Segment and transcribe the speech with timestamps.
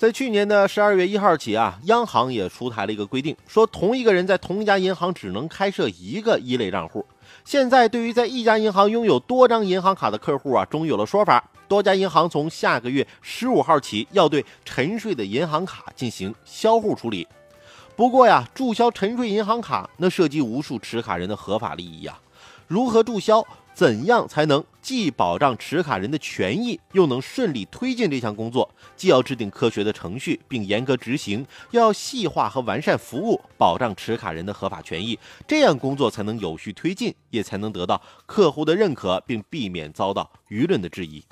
[0.00, 7.04] 在去年的十二月一号起啊，央行也出台了一个规定，说同一个人在同一家银行只能开设一个一类账户。
[7.44, 11.44] 现在对于在一家银行拥有多张银行卡的客户啊，终于有了说法。
[11.68, 17.28] 多家银行从下个月十五号起，要对沉睡的银行卡进行销户处理。
[17.94, 22.18] 不过呀，注销沉睡银行卡，那涉及无数持卡人的合法利益呀。
[22.66, 23.46] 如何注销？
[23.72, 28.68] 怎样才能既保障持卡人的权益，又能顺利推进这项工作？
[28.94, 41.24] 既要制定科学的程序并严格执行，又要细化和完善服务，保障持卡人的合法权益，这样工作才能有序推进，也才能得到客户的认可，并避免遭到舆论的质疑。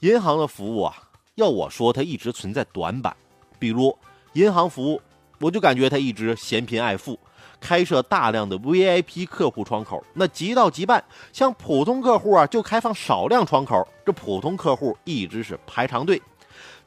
[0.00, 0.94] 银行的服务啊，
[1.36, 3.16] 要我说，它一直存在短板。
[3.58, 3.96] 比如
[4.32, 5.00] 银行服务，
[5.42, 7.18] 我就感觉他一直嫌贫爱富。
[7.60, 16.20] 开设大量的 VIP 客户窗口，那急到急办，像普通客户啊，就开放少量窗口，这普通客户一直是排长队，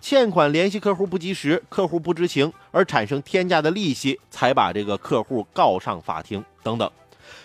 [0.02, 6.92] 欠款联系客户不及时，客户不知情而产生天价的利息，才把这个客户告上法庭等等。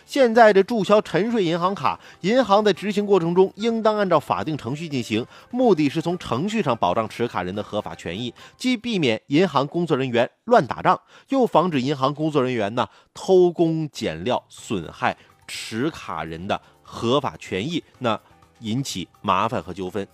[0.07, 18.19] 现在这注销沉睡银行卡，银行在执行过程中应当按照法定程序进行，目的是从程序上保障持卡人的合法权益，既避免银行工作人员乱打仗，又防止银行工作人员呢偷工减料，损害持卡人的合法权益，那
[18.61, 20.07] 引起麻烦和纠纷。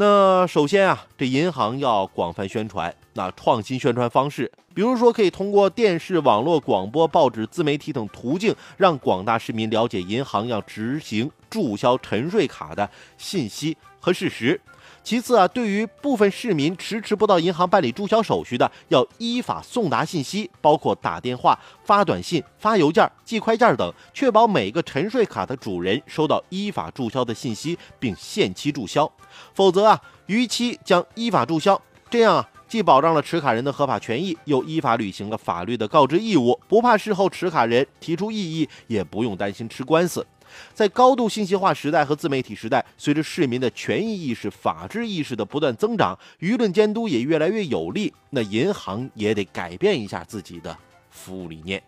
[0.00, 14.60] 那首先啊，这银行要广泛宣传，那创新宣传方式，比如说可以通过电视、网络、广播、报纸、自媒体等途径，让广大市民了解银行要执行注销沉睡卡的信息和事实。
[15.04, 29.10] 其次啊，对于部分市民迟迟不到银行办理注销手续的，要依法送达信息，包括打电话、发短信、发邮件、寄快件等，确保每个沉睡卡的主人收到依法注销的信息，并限期注销。
[29.54, 31.80] 否则啊，逾期将依法注销。
[32.10, 40.26] 这样啊，既保障了持卡人的合法权益，又依法履行了法律的告知义务，不怕事后持卡人提出异议，也不用担心吃官司。
[40.74, 48.12] 在高度信息化时代和自媒体时代，随着市民的权益意识、法治意识的不断增长，舆论监督也越来越有力。
[48.30, 50.76] 那银行也得改变一下自己的
[51.10, 51.82] 服务理念。